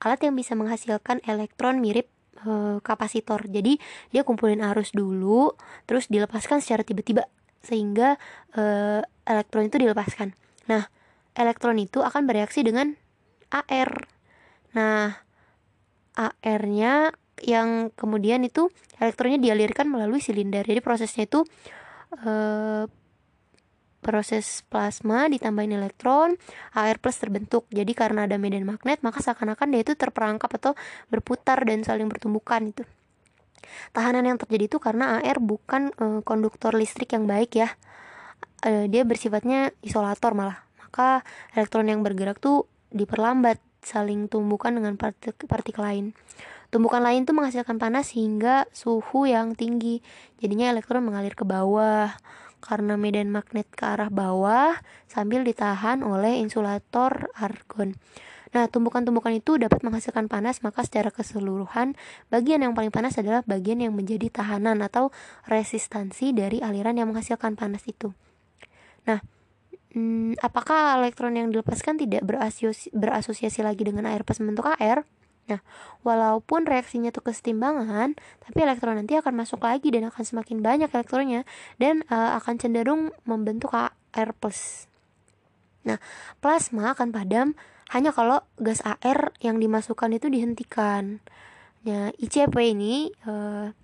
Alat 0.00 0.20
yang 0.24 0.36
bisa 0.36 0.56
menghasilkan 0.56 1.20
elektron 1.24 1.80
mirip 1.80 2.08
uh, 2.44 2.80
kapasitor. 2.80 3.44
Jadi 3.48 3.76
dia 4.12 4.22
kumpulin 4.24 4.64
arus 4.72 4.92
dulu, 4.92 5.56
terus 5.88 6.08
dilepaskan 6.08 6.64
secara 6.64 6.84
tiba-tiba 6.84 7.28
sehingga 7.62 8.18
uh, 8.58 9.00
elektron 9.24 9.70
itu 9.70 9.78
dilepaskan. 9.78 10.34
Nah, 10.66 10.90
elektron 11.38 11.78
itu 11.78 12.02
akan 12.02 12.26
bereaksi 12.26 12.66
dengan 12.66 12.98
AR. 13.52 14.08
Nah, 14.74 15.22
AR-nya 16.16 17.16
yang 17.42 17.90
kemudian 17.96 18.44
itu 18.44 18.68
elektronnya 19.00 19.40
dialirkan 19.40 19.88
melalui 19.88 20.20
silinder. 20.20 20.62
Jadi 20.62 20.78
prosesnya 20.84 21.24
itu 21.26 21.42
e, 22.20 22.32
proses 24.02 24.66
plasma 24.66 25.30
ditambahin 25.30 25.78
elektron, 25.78 26.36
AR 26.74 26.98
plus 26.98 27.18
terbentuk. 27.18 27.66
Jadi 27.70 27.94
karena 27.96 28.26
ada 28.26 28.36
medan 28.36 28.66
magnet, 28.66 29.00
maka 29.00 29.22
seakan-akan 29.22 29.68
dia 29.72 29.80
itu 29.82 29.94
terperangkap 29.94 30.50
atau 30.58 30.72
berputar 31.08 31.62
dan 31.64 31.86
saling 31.86 32.10
bertumbukan 32.10 32.60
itu. 32.62 32.82
Tahanan 33.94 34.26
yang 34.26 34.38
terjadi 34.38 34.68
itu 34.68 34.78
karena 34.82 35.22
AR 35.22 35.38
bukan 35.40 35.94
e, 35.96 36.04
konduktor 36.22 36.76
listrik 36.76 37.16
yang 37.16 37.24
baik 37.24 37.56
ya. 37.56 37.72
E, 38.62 38.86
dia 38.92 39.02
bersifatnya 39.02 39.72
isolator 39.80 40.36
malah. 40.36 40.62
Maka 40.78 41.24
elektron 41.56 41.88
yang 41.88 42.04
bergerak 42.04 42.36
tuh 42.36 42.68
diperlambat 42.92 43.56
saling 43.82 44.30
tumbukan 44.30 44.72
dengan 44.72 44.94
partikel, 44.96 45.34
partikel 45.50 45.82
lain. 45.82 46.06
Tumbukan 46.72 47.04
lain 47.04 47.28
itu 47.28 47.36
menghasilkan 47.36 47.76
panas 47.76 48.16
hingga 48.16 48.64
suhu 48.72 49.28
yang 49.28 49.52
tinggi. 49.52 50.00
Jadinya 50.40 50.72
elektron 50.72 51.04
mengalir 51.04 51.36
ke 51.36 51.44
bawah 51.44 52.16
karena 52.62 52.94
medan 52.96 53.28
magnet 53.28 53.68
ke 53.74 53.84
arah 53.84 54.08
bawah 54.08 54.78
sambil 55.10 55.44
ditahan 55.44 56.00
oleh 56.00 56.40
insulator 56.40 57.28
argon. 57.36 57.98
Nah, 58.52 58.68
tumbukan-tumbukan 58.68 59.32
itu 59.32 59.56
dapat 59.56 59.80
menghasilkan 59.80 60.28
panas, 60.28 60.60
maka 60.60 60.84
secara 60.84 61.08
keseluruhan 61.08 61.96
bagian 62.28 62.60
yang 62.60 62.76
paling 62.76 62.92
panas 62.92 63.16
adalah 63.16 63.40
bagian 63.48 63.80
yang 63.80 63.96
menjadi 63.96 64.28
tahanan 64.28 64.84
atau 64.84 65.08
resistansi 65.48 66.36
dari 66.36 66.60
aliran 66.60 67.00
yang 67.00 67.08
menghasilkan 67.08 67.56
panas 67.56 67.80
itu. 67.88 68.12
Nah, 69.08 69.24
hmm, 69.92 70.40
apakah 70.40 70.98
elektron 71.00 71.36
yang 71.36 71.48
dilepaskan 71.52 72.00
tidak 72.00 72.24
berasosiasi, 72.24 72.92
berasosiasi 72.92 73.60
lagi 73.64 73.84
dengan 73.84 74.08
air 74.08 74.24
pas 74.24 74.40
membentuk 74.40 74.68
air? 74.80 75.04
Nah, 75.50 75.58
walaupun 76.06 76.64
reaksinya 76.64 77.10
itu 77.10 77.18
kesetimbangan, 77.18 78.14
tapi 78.40 78.58
elektron 78.62 78.94
nanti 78.94 79.18
akan 79.18 79.34
masuk 79.34 79.66
lagi 79.66 79.90
dan 79.90 80.06
akan 80.08 80.22
semakin 80.22 80.62
banyak 80.62 80.88
elektronnya 80.88 81.42
dan 81.82 82.06
uh, 82.08 82.38
akan 82.38 82.62
cenderung 82.62 83.10
membentuk 83.26 83.74
plus. 84.38 84.86
Nah, 85.82 85.98
plasma 86.38 86.94
akan 86.94 87.10
padam 87.10 87.58
hanya 87.90 88.14
kalau 88.14 88.40
gas 88.56 88.80
air 88.86 89.34
yang 89.42 89.58
dimasukkan 89.58 90.14
itu 90.14 90.30
dihentikan. 90.30 91.18
Nah, 91.82 92.14
ICP 92.14 92.54
ini 92.62 93.10
uh, 93.26 93.74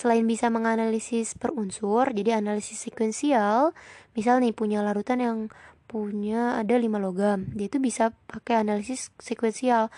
selain 0.00 0.24
bisa 0.24 0.48
menganalisis 0.48 1.36
per 1.36 1.52
unsur, 1.52 2.08
jadi 2.16 2.40
analisis 2.40 2.80
sekuensial, 2.88 3.76
misal 4.16 4.40
nih 4.40 4.56
punya 4.56 4.80
larutan 4.80 5.20
yang 5.20 5.38
punya 5.84 6.56
ada 6.56 6.72
5 6.80 6.88
logam, 6.96 7.52
dia 7.52 7.68
itu 7.68 7.76
bisa 7.76 8.16
pakai 8.24 8.64
analisis 8.64 9.12
sekuensial. 9.20 9.92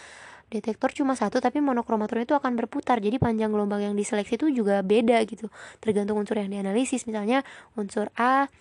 Detektor 0.50 0.92
cuma 0.92 1.14
satu 1.14 1.38
tapi 1.40 1.62
monokromatron 1.64 2.26
itu 2.28 2.34
akan 2.36 2.58
berputar 2.58 3.00
jadi 3.00 3.16
panjang 3.16 3.48
gelombang 3.54 3.88
yang 3.88 3.94
diseleksi 3.96 4.36
itu 4.36 4.52
juga 4.52 4.84
beda 4.84 5.24
gitu 5.24 5.48
tergantung 5.80 6.20
unsur 6.20 6.36
yang 6.36 6.52
dianalisis. 6.52 7.08
Misalnya 7.08 7.40
unsur 7.72 8.12
A 8.20 8.52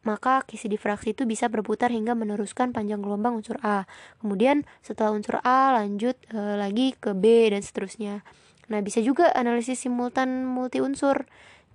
maka 0.00 0.42
kisi 0.48 0.66
difraksi 0.66 1.12
itu 1.12 1.28
bisa 1.28 1.46
berputar 1.52 1.92
hingga 1.92 2.16
meneruskan 2.16 2.72
panjang 2.74 2.98
gelombang 2.98 3.38
unsur 3.38 3.60
A. 3.62 3.86
Kemudian 4.18 4.66
setelah 4.82 5.14
unsur 5.14 5.38
A 5.44 5.76
lanjut 5.76 6.18
e, 6.32 6.38
lagi 6.58 6.96
ke 6.98 7.14
B 7.14 7.52
dan 7.52 7.62
seterusnya 7.62 8.26
nah 8.70 8.78
bisa 8.80 9.02
juga 9.02 9.34
analisis 9.34 9.82
simultan 9.82 10.46
multi 10.46 10.78
unsur 10.78 11.26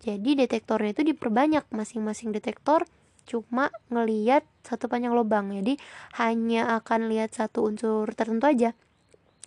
jadi 0.05 0.45
detektornya 0.45 0.91
itu 0.93 1.03
diperbanyak. 1.15 1.65
Masing-masing 1.73 2.29
detektor 2.29 2.83
cuma 3.25 3.73
ngeliat 3.89 4.45
satu 4.61 4.85
panjang 4.85 5.17
lubang. 5.17 5.49
Jadi 5.49 5.81
hanya 6.21 6.77
akan 6.77 7.09
lihat 7.09 7.33
satu 7.33 7.65
unsur 7.65 8.05
tertentu 8.13 8.45
aja. 8.45 8.77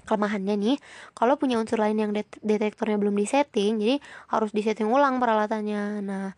Kelemahannya 0.02 0.56
nih 0.56 0.76
kalau 1.12 1.36
punya 1.36 1.60
unsur 1.60 1.78
lain 1.78 2.00
yang 2.00 2.10
det 2.16 2.24
detektornya 2.40 2.96
belum 2.96 3.12
disetting 3.18 3.76
jadi 3.76 3.96
harus 4.32 4.50
disetting 4.56 4.88
ulang 4.88 5.20
peralatannya. 5.20 6.00
Nah 6.00 6.32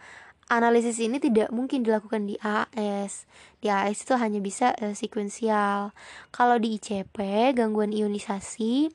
analisis 0.50 0.98
ini 0.98 1.22
tidak 1.22 1.54
mungkin 1.54 1.86
dilakukan 1.86 2.26
di 2.26 2.34
AS 2.42 3.30
di 3.62 3.70
AS 3.70 4.02
itu 4.02 4.18
hanya 4.18 4.42
bisa 4.42 4.74
uh, 4.74 4.90
sekuensial 4.90 5.94
kalau 6.34 6.58
di 6.58 6.82
ICP 6.82 7.14
gangguan 7.54 7.94
ionisasi 7.94 8.90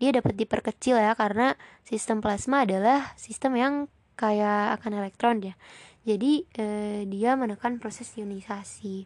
dia 0.00 0.10
dapat 0.16 0.34
diperkecil 0.34 0.96
ya 0.96 1.12
karena 1.12 1.54
sistem 1.84 2.24
plasma 2.24 2.64
adalah 2.64 3.12
sistem 3.20 3.54
yang 3.54 3.74
kayak 4.16 4.80
akan 4.80 5.04
elektron 5.04 5.44
ya 5.44 5.54
jadi 6.08 6.32
uh, 6.56 7.00
dia 7.04 7.36
menekan 7.36 7.76
proses 7.76 8.08
ionisasi. 8.16 9.04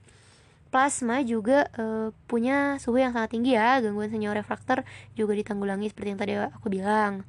Plasma 0.71 1.23
juga 1.23 1.71
e, 1.79 2.11
punya 2.27 2.83
suhu 2.83 2.99
yang 2.99 3.15
sangat 3.15 3.39
tinggi 3.39 3.55
ya 3.55 3.79
gangguan 3.79 4.11
senyawa 4.11 4.43
refraktor 4.43 4.83
juga 5.15 5.39
ditanggulangi 5.39 5.87
seperti 5.87 6.09
yang 6.11 6.19
tadi 6.19 6.35
aku 6.35 6.67
bilang. 6.67 7.23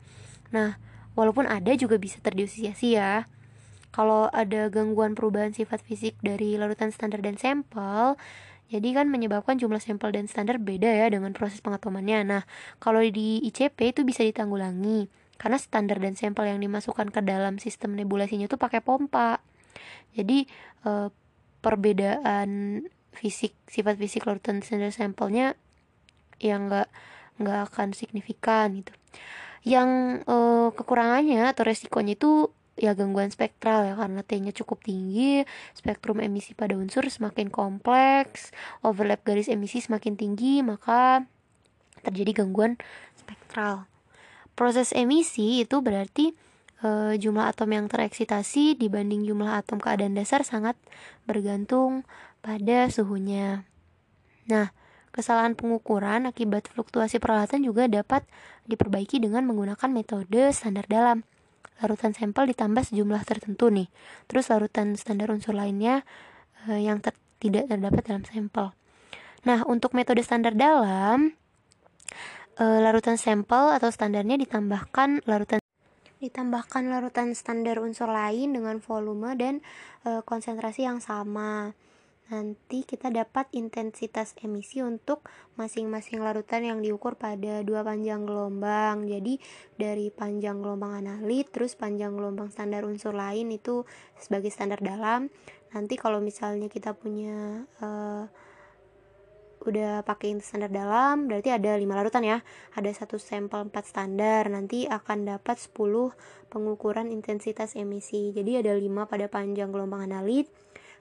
Nah 0.49 0.81
walaupun 1.13 1.45
ada 1.45 1.69
juga 1.77 2.01
bisa 2.01 2.17
terdisosiasi 2.25 2.97
ya. 2.97 3.29
Kalau 3.93 4.33
ada 4.33 4.65
gangguan 4.73 5.13
perubahan 5.13 5.53
sifat 5.53 5.85
fisik 5.85 6.17
dari 6.25 6.57
larutan 6.57 6.89
standar 6.89 7.21
dan 7.21 7.37
sampel 7.37 8.17
jadi 8.65 8.97
kan 8.97 9.05
menyebabkan 9.13 9.61
jumlah 9.61 9.77
sampel 9.77 10.09
dan 10.09 10.25
standar 10.25 10.57
beda 10.57 10.89
ya 10.89 11.05
dengan 11.13 11.37
proses 11.37 11.61
pengatomannya. 11.61 12.25
Nah 12.25 12.41
kalau 12.81 13.01
di 13.05 13.45
ICP 13.45 13.93
itu 13.93 14.01
bisa 14.01 14.25
ditanggulangi 14.25 15.05
karena 15.37 15.57
standar 15.61 16.01
dan 16.01 16.17
sampel 16.17 16.49
yang 16.49 16.57
dimasukkan 16.57 17.13
ke 17.13 17.21
dalam 17.21 17.61
sistem 17.61 17.93
nebulasinya 17.93 18.49
itu 18.49 18.57
pakai 18.57 18.81
pompa. 18.81 19.37
Jadi 20.17 20.49
e, 20.81 20.91
perbedaan 21.61 22.81
fisik 23.13 23.53
sifat 23.69 24.01
fisik 24.01 24.25
larutan 24.25 24.65
standar 24.65 24.89
sampelnya 24.89 25.53
yang 26.41 26.67
nggak 26.67 26.89
nggak 27.37 27.59
akan 27.71 27.93
signifikan 27.93 28.81
gitu. 28.81 28.93
Yang 29.65 30.21
uh, 30.29 30.69
kekurangannya 30.77 31.49
atau 31.49 31.65
resikonya 31.65 32.13
itu 32.13 32.53
ya 32.75 32.91
gangguan 32.91 33.31
spektral 33.31 33.87
ya 33.87 33.95
karena 33.95 34.21
T-nya 34.21 34.51
cukup 34.51 34.83
tinggi, 34.83 35.47
spektrum 35.71 36.19
emisi 36.19 36.51
pada 36.51 36.75
unsur 36.75 37.07
semakin 37.07 37.47
kompleks, 37.47 38.51
overlap 38.83 39.23
garis 39.23 39.47
emisi 39.47 39.79
semakin 39.79 40.19
tinggi, 40.19 40.59
maka 40.59 41.23
terjadi 42.03 42.43
gangguan 42.43 42.75
spektral. 43.15 43.87
Proses 44.55 44.91
emisi 44.91 45.63
itu 45.63 45.79
berarti 45.79 46.35
e, 46.83 47.19
jumlah 47.19 47.47
atom 47.47 47.71
yang 47.71 47.87
tereksitasi 47.87 48.75
dibanding 48.79 49.23
jumlah 49.23 49.59
atom 49.59 49.79
keadaan 49.79 50.15
dasar 50.15 50.43
sangat 50.43 50.75
bergantung 51.23 52.03
pada 52.43 52.87
suhunya. 52.91 53.67
Nah, 54.45 54.71
kesalahan 55.15 55.57
pengukuran 55.57 56.27
akibat 56.29 56.69
fluktuasi 56.69 57.17
peralatan 57.23 57.63
juga 57.63 57.87
dapat 57.87 58.27
diperbaiki 58.69 59.23
dengan 59.23 59.47
menggunakan 59.47 59.89
metode 59.89 60.51
standar 60.51 60.85
dalam. 60.91 61.23
Larutan 61.83 62.15
sampel 62.15 62.51
ditambah 62.55 62.83
sejumlah 62.87 63.23
tertentu 63.27 63.67
nih. 63.67 63.91
Terus 64.31 64.47
larutan 64.51 64.95
standar 64.95 65.31
unsur 65.31 65.55
lainnya 65.57 66.07
eh, 66.71 66.83
yang 66.83 67.03
ter 67.03 67.15
tidak 67.39 67.67
terdapat 67.67 68.03
dalam 68.07 68.23
sampel. 68.23 68.71
Nah, 69.45 69.61
untuk 69.67 69.93
metode 69.93 70.23
standar 70.23 70.55
dalam 70.55 71.35
eh, 72.57 72.79
larutan 72.79 73.19
sampel 73.19 73.75
atau 73.75 73.91
standarnya 73.91 74.39
ditambahkan 74.39 75.27
larutan 75.27 75.59
ditambahkan 76.25 76.89
larutan 76.89 77.37
standar 77.37 77.77
unsur 77.83 78.09
lain 78.09 78.55
dengan 78.55 78.81
volume 78.81 79.37
dan 79.37 79.61
e, 80.07 80.25
konsentrasi 80.25 80.87
yang 80.87 80.97
sama 80.97 81.75
nanti 82.25 82.81
kita 82.81 83.13
dapat 83.13 83.45
intensitas 83.53 84.33
emisi 84.41 84.81
untuk 84.81 85.21
masing-masing 85.61 86.25
larutan 86.25 86.65
yang 86.65 86.79
diukur 86.81 87.13
pada 87.13 87.61
dua 87.61 87.85
panjang 87.85 88.25
gelombang. 88.25 89.05
Jadi 89.05 89.37
dari 89.77 90.09
panjang 90.09 90.57
gelombang 90.57 91.05
analit 91.05 91.53
terus 91.53 91.77
panjang 91.77 92.17
gelombang 92.17 92.49
standar 92.49 92.81
unsur 92.81 93.13
lain 93.13 93.53
itu 93.53 93.85
sebagai 94.17 94.49
standar 94.49 94.81
dalam. 94.81 95.29
Nanti 95.77 95.93
kalau 96.01 96.17
misalnya 96.17 96.65
kita 96.65 96.97
punya 96.97 97.69
uh, 97.83 98.25
udah 99.65 100.05
pakai 100.05 100.37
standar 100.45 100.69
dalam 100.69 101.25
berarti 101.25 101.53
ada 101.53 101.77
lima 101.77 101.93
larutan 101.93 102.25
ya. 102.25 102.41
Ada 102.73 103.05
satu 103.05 103.21
sampel 103.21 103.69
empat 103.69 103.85
standar 103.85 104.49
nanti 104.49 104.89
akan 104.89 105.29
dapat 105.29 105.61
10 105.61 106.09
pengukuran 106.49 107.13
intensitas 107.13 107.77
emisi. 107.77 108.33
Jadi 108.33 108.65
ada 108.65 108.73
lima 108.73 109.05
pada 109.05 109.29
panjang 109.29 109.69
gelombang 109.69 110.09
analit 110.09 110.49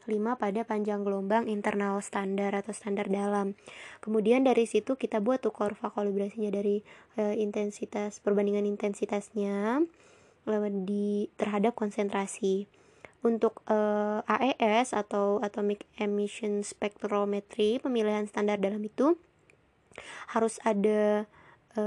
5 0.06 0.36
pada 0.36 0.60
panjang 0.64 1.00
gelombang 1.02 1.48
internal 1.48 2.00
standar 2.04 2.52
atau 2.52 2.72
standar 2.76 3.08
dalam. 3.08 3.56
Kemudian 4.04 4.44
dari 4.44 4.68
situ 4.68 4.96
kita 4.96 5.20
buat 5.24 5.40
tuh 5.40 5.52
kurva 5.52 5.92
kalibrasinya 5.92 6.52
dari 6.52 6.84
e, 7.16 7.40
intensitas 7.40 8.20
perbandingan 8.20 8.68
intensitasnya 8.68 9.84
di 10.84 11.32
terhadap 11.40 11.72
konsentrasi. 11.72 12.68
Untuk 13.24 13.64
e, 13.64 13.76
AES 14.28 14.92
atau 14.92 15.40
Atomic 15.40 15.88
Emission 15.96 16.60
Spectrometry 16.60 17.80
pemilihan 17.80 18.28
standar 18.28 18.60
dalam 18.60 18.84
itu 18.84 19.16
harus 20.28 20.60
ada 20.60 21.24
e, 21.72 21.82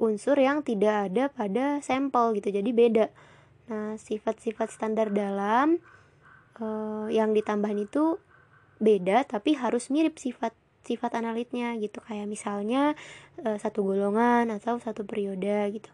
unsur 0.00 0.38
yang 0.40 0.64
tidak 0.64 1.12
ada 1.12 1.28
pada 1.28 1.82
sampel 1.84 2.38
gitu. 2.40 2.48
Jadi 2.54 2.70
beda. 2.72 3.06
Nah, 3.70 3.94
sifat-sifat 4.00 4.72
standar 4.72 5.14
dalam 5.14 5.78
uh, 6.60 7.08
yang 7.08 7.32
ditambahin 7.34 7.88
itu 7.88 8.20
beda 8.80 9.28
tapi 9.28 9.56
harus 9.56 9.92
mirip 9.92 10.16
sifat 10.16 10.56
sifat 10.80 11.12
analitnya 11.20 11.76
gitu 11.76 12.00
kayak 12.00 12.24
misalnya 12.24 12.96
uh, 13.44 13.56
satu 13.60 13.84
golongan 13.84 14.48
atau 14.48 14.80
satu 14.80 15.04
periode 15.04 15.76
gitu. 15.76 15.90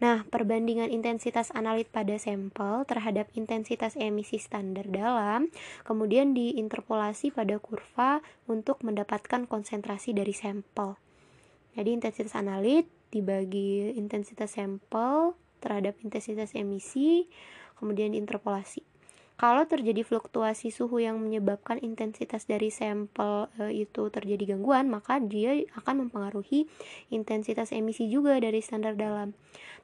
Nah, 0.00 0.24
perbandingan 0.32 0.88
intensitas 0.88 1.52
analit 1.52 1.92
pada 1.92 2.16
sampel 2.16 2.88
terhadap 2.88 3.28
intensitas 3.36 4.00
emisi 4.00 4.40
standar 4.40 4.88
dalam 4.88 5.52
kemudian 5.84 6.32
diinterpolasi 6.32 7.36
pada 7.36 7.60
kurva 7.60 8.24
untuk 8.48 8.80
mendapatkan 8.80 9.44
konsentrasi 9.44 10.16
dari 10.16 10.32
sampel. 10.32 10.96
Jadi 11.76 11.92
intensitas 11.92 12.32
analit 12.32 12.88
dibagi 13.12 13.92
intensitas 13.92 14.56
sampel 14.56 15.36
terhadap 15.60 16.00
intensitas 16.00 16.56
emisi 16.56 17.28
kemudian 17.76 18.16
diinterpolasi. 18.16 18.89
Kalau 19.40 19.64
terjadi 19.64 20.04
fluktuasi 20.04 20.68
suhu 20.68 21.00
yang 21.00 21.16
menyebabkan 21.16 21.80
intensitas 21.80 22.44
dari 22.44 22.68
sampel 22.68 23.48
e, 23.56 23.88
itu 23.88 24.12
terjadi 24.12 24.52
gangguan, 24.52 24.92
maka 24.92 25.16
dia 25.16 25.56
akan 25.80 26.04
mempengaruhi 26.04 26.68
intensitas 27.08 27.72
emisi 27.72 28.12
juga 28.12 28.36
dari 28.36 28.60
standar 28.60 29.00
dalam. 29.00 29.32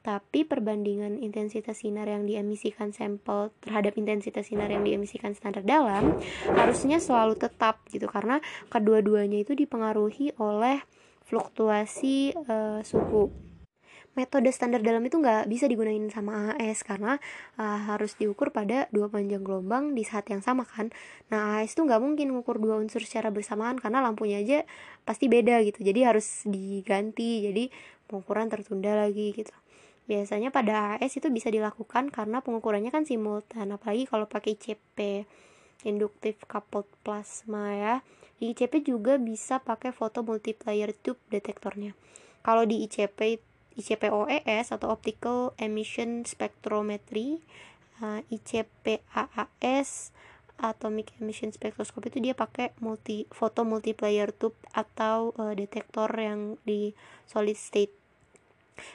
Tapi 0.04 0.44
perbandingan 0.44 1.24
intensitas 1.24 1.80
sinar 1.80 2.04
yang 2.04 2.28
diemisikan 2.28 2.92
sampel 2.92 3.48
terhadap 3.64 3.96
intensitas 3.96 4.52
sinar 4.52 4.68
yang 4.68 4.84
diemisikan 4.84 5.32
standar 5.32 5.64
dalam 5.64 6.20
harusnya 6.52 7.00
selalu 7.00 7.40
tetap 7.40 7.80
gitu 7.88 8.12
karena 8.12 8.44
kedua-duanya 8.68 9.40
itu 9.40 9.56
dipengaruhi 9.56 10.36
oleh 10.36 10.84
fluktuasi 11.24 12.36
e, 12.36 12.84
suhu. 12.84 13.45
Metode 14.16 14.48
standar 14.48 14.81
dalam 14.81 15.05
itu 15.05 15.20
nggak 15.20 15.44
bisa 15.46 15.68
digunain 15.68 16.09
sama 16.09 16.57
AAS 16.57 16.83
karena 16.83 17.20
uh, 17.61 17.79
harus 17.92 18.16
diukur 18.16 18.48
pada 18.48 18.88
dua 18.88 19.12
panjang 19.12 19.44
gelombang 19.44 19.92
di 19.92 20.02
saat 20.02 20.24
yang 20.33 20.40
sama 20.40 20.64
kan. 20.64 20.88
Nah 21.29 21.61
AAS 21.61 21.76
tuh 21.76 21.85
nggak 21.85 22.00
mungkin 22.00 22.33
mengukur 22.33 22.57
dua 22.57 22.81
unsur 22.81 23.05
secara 23.05 23.29
bersamaan 23.29 23.76
karena 23.76 24.00
lampunya 24.00 24.40
aja 24.40 24.64
pasti 25.05 25.29
beda 25.29 25.61
gitu. 25.68 25.85
Jadi 25.85 26.00
harus 26.02 26.48
diganti 26.48 27.44
jadi 27.44 27.68
pengukuran 28.09 28.48
tertunda 28.48 28.96
lagi 28.96 29.37
gitu. 29.37 29.52
Biasanya 30.09 30.48
pada 30.48 30.96
AAS 30.96 31.20
itu 31.20 31.29
bisa 31.29 31.52
dilakukan 31.52 32.09
karena 32.09 32.40
pengukurannya 32.40 32.88
kan 32.88 33.05
simultan 33.05 33.68
apalagi 33.68 34.09
kalau 34.09 34.24
pakai 34.24 34.57
ICP 34.57 35.29
induktif 35.85 36.40
coupled 36.48 36.88
plasma 37.05 37.76
ya. 37.76 37.94
Di 38.40 38.57
ICP 38.57 38.85
juga 38.85 39.20
bisa 39.20 39.61
pakai 39.61 39.92
foto 39.92 40.24
multiplier 40.24 40.96
tube 40.96 41.20
detektornya. 41.29 41.92
Kalau 42.40 42.62
di 42.64 42.85
ICP 42.87 43.42
ICP-OES 43.76 44.72
atau 44.72 44.88
Optical 44.90 45.52
Emission 45.60 46.24
Spectrometry 46.24 47.44
uh, 48.00 48.20
ICP-AAS 48.28 50.16
Atomic 50.56 51.12
Emission 51.20 51.52
Spectroscopy 51.52 52.08
itu 52.08 52.18
dia 52.24 52.34
pakai 52.34 52.72
multi 52.80 53.28
foto 53.28 53.68
multiplier 53.68 54.32
tube 54.32 54.56
atau 54.72 55.36
uh, 55.36 55.52
detektor 55.52 56.08
yang 56.16 56.56
di 56.64 56.96
solid 57.28 57.60
state. 57.60 57.92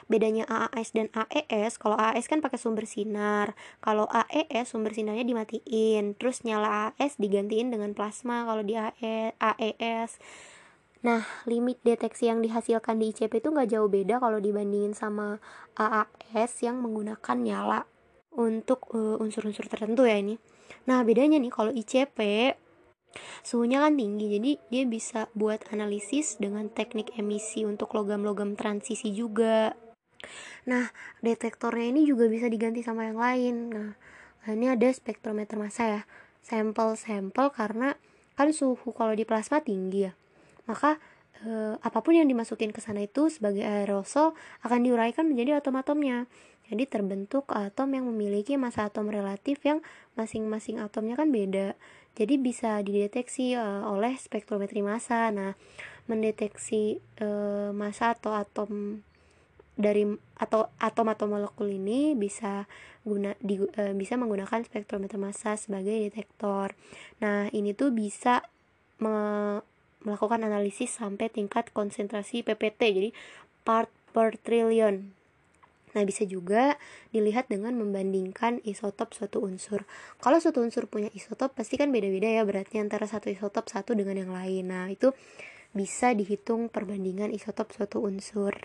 Bedanya 0.06 0.46
AAS 0.46 0.94
dan 0.94 1.10
AES 1.10 1.74
kalau 1.74 1.98
AAS 1.98 2.30
kan 2.30 2.38
pakai 2.38 2.54
sumber 2.54 2.86
sinar 2.86 3.58
kalau 3.82 4.06
AES 4.10 4.70
sumber 4.70 4.94
sinarnya 4.94 5.26
dimatiin 5.26 6.14
terus 6.14 6.46
nyala 6.46 6.94
AES 6.94 7.18
digantiin 7.18 7.74
dengan 7.74 7.90
plasma 7.90 8.46
kalau 8.46 8.62
di 8.62 8.78
AES 8.78 10.22
Nah, 11.02 11.26
limit 11.50 11.82
deteksi 11.82 12.30
yang 12.30 12.38
dihasilkan 12.38 13.02
di 13.02 13.10
ICP 13.10 13.42
itu 13.42 13.50
nggak 13.50 13.74
jauh 13.74 13.90
beda 13.90 14.22
kalau 14.22 14.38
dibandingin 14.38 14.94
sama 14.94 15.42
AAS 15.74 16.62
yang 16.62 16.78
menggunakan 16.78 17.36
nyala 17.42 17.90
untuk 18.30 18.86
uh, 18.94 19.18
unsur-unsur 19.18 19.66
tertentu 19.66 20.06
ya 20.06 20.14
ini. 20.22 20.38
Nah, 20.86 21.02
bedanya 21.02 21.42
nih 21.42 21.50
kalau 21.50 21.74
ICP 21.74 22.18
suhunya 23.42 23.82
kan 23.82 23.98
tinggi, 23.98 24.38
jadi 24.38 24.50
dia 24.70 24.84
bisa 24.86 25.26
buat 25.34 25.66
analisis 25.74 26.38
dengan 26.38 26.70
teknik 26.70 27.18
emisi 27.18 27.66
untuk 27.66 27.98
logam-logam 27.98 28.54
transisi 28.54 29.10
juga. 29.10 29.74
Nah, 30.70 30.94
detektornya 31.18 31.90
ini 31.98 32.06
juga 32.06 32.30
bisa 32.30 32.46
diganti 32.46 32.86
sama 32.86 33.10
yang 33.10 33.18
lain. 33.18 33.54
Nah, 33.74 33.90
ini 34.54 34.70
ada 34.70 34.86
spektrometer 34.86 35.58
massa 35.58 35.84
ya. 35.98 36.02
Sampel-sampel 36.46 37.50
karena 37.50 37.98
kan 38.38 38.54
suhu 38.54 38.94
kalau 38.94 39.18
di 39.18 39.26
plasma 39.26 39.58
tinggi 39.60 40.06
ya 40.06 40.14
maka 40.66 41.02
eh, 41.42 41.74
apa 41.78 41.98
pun 42.00 42.14
yang 42.14 42.28
dimasukin 42.28 42.70
ke 42.70 42.78
sana 42.78 43.02
itu 43.04 43.28
sebagai 43.28 43.62
aerosol 43.66 44.34
akan 44.62 44.80
diuraikan 44.86 45.26
menjadi 45.26 45.58
atom-atomnya. 45.62 46.26
Jadi 46.72 46.88
terbentuk 46.88 47.52
atom 47.52 47.92
yang 47.92 48.08
memiliki 48.08 48.56
massa 48.56 48.88
atom 48.88 49.12
relatif 49.12 49.60
yang 49.66 49.84
masing-masing 50.16 50.80
atomnya 50.80 51.20
kan 51.20 51.28
beda. 51.28 51.76
Jadi 52.16 52.40
bisa 52.40 52.80
dideteksi 52.80 53.56
uh, 53.56 53.84
oleh 53.88 54.16
spektrometri 54.16 54.80
massa. 54.80 55.28
Nah, 55.28 55.52
mendeteksi 56.08 57.00
uh, 57.20 57.76
massa 57.76 58.16
atau 58.16 58.32
atom 58.32 59.00
dari 59.72 60.04
atau 60.36 60.68
atom 60.76 61.06
atau 61.08 61.26
molekul 61.28 61.72
ini 61.72 62.12
bisa 62.12 62.68
guna 63.04 63.32
di, 63.40 63.58
uh, 63.58 63.92
bisa 63.96 64.20
menggunakan 64.20 64.64
spektrometer 64.64 65.16
massa 65.16 65.56
sebagai 65.60 65.92
detektor. 66.08 66.72
Nah, 67.20 67.52
ini 67.52 67.72
tuh 67.72 67.92
bisa 67.92 68.44
me, 69.00 69.60
melakukan 70.02 70.42
analisis 70.46 70.94
sampai 70.98 71.30
tingkat 71.30 71.70
konsentrasi 71.70 72.42
PPT 72.46 72.80
jadi 72.92 73.10
part 73.62 73.90
per 74.12 74.36
trillion 74.42 75.14
Nah, 75.92 76.02
bisa 76.08 76.24
juga 76.24 76.80
dilihat 77.12 77.52
dengan 77.52 77.76
membandingkan 77.76 78.64
isotop 78.64 79.12
suatu 79.12 79.44
unsur. 79.44 79.84
Kalau 80.24 80.40
suatu 80.40 80.64
unsur 80.64 80.88
punya 80.88 81.12
isotop, 81.12 81.52
pasti 81.52 81.76
kan 81.76 81.92
beda-beda 81.92 82.28
ya 82.32 82.42
beratnya 82.48 82.80
antara 82.80 83.04
satu 83.04 83.28
isotop 83.28 83.68
satu 83.68 83.92
dengan 83.92 84.16
yang 84.16 84.32
lain. 84.32 84.72
Nah, 84.72 84.88
itu 84.88 85.12
bisa 85.76 86.16
dihitung 86.16 86.72
perbandingan 86.72 87.32
isotop 87.32 87.76
suatu 87.76 88.00
unsur. 88.00 88.56